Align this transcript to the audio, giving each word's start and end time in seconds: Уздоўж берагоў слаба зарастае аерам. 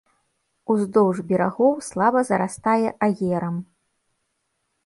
Уздоўж 0.73 1.17
берагоў 1.29 1.77
слаба 1.89 2.19
зарастае 2.31 2.89
аерам. 3.09 3.55